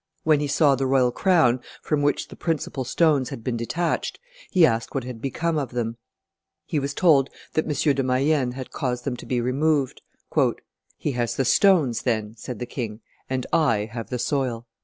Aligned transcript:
When 0.23 0.39
he 0.39 0.47
saw 0.47 0.73
the 0.73 0.87
royal 0.87 1.11
crown, 1.11 1.59
from 1.83 2.01
which 2.01 2.29
the 2.29 2.35
principal 2.35 2.83
stones 2.83 3.29
had 3.29 3.43
been 3.43 3.55
detached, 3.55 4.17
he 4.49 4.65
asked 4.65 4.95
what 4.95 5.03
had 5.03 5.21
become 5.21 5.59
of 5.59 5.69
them. 5.73 5.97
He 6.65 6.79
was 6.79 6.95
told 6.95 7.29
that 7.53 7.65
M. 7.65 7.93
de 7.95 8.01
Mayehne 8.01 8.53
had 8.53 8.71
caused 8.71 9.03
them 9.03 9.15
to 9.17 9.27
be 9.27 9.39
removed. 9.39 10.01
"He 10.97 11.11
has 11.11 11.35
the 11.35 11.45
stones, 11.45 12.01
then," 12.01 12.33
said 12.35 12.57
the 12.57 12.65
king; 12.65 13.01
"and 13.29 13.45
I 13.53 13.89
have 13.93 14.09
the 14.09 14.17
soil." 14.17 14.65